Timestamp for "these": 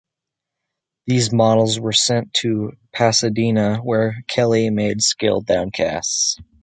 1.05-1.31